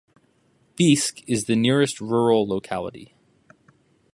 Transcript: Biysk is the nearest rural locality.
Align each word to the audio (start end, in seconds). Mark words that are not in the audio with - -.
Biysk 0.79 1.23
is 1.27 1.45
the 1.45 1.55
nearest 1.55 2.01
rural 2.01 2.47
locality. 2.47 3.13